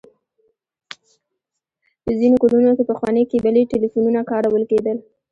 په 2.03 2.11
ځينې 2.19 2.35
کورونو 2.41 2.71
کې 2.77 2.83
پخواني 2.91 3.23
کيبلي 3.31 3.63
ټليفونونه 3.71 4.21
کارول 4.31 4.63
کېدل. 4.71 4.97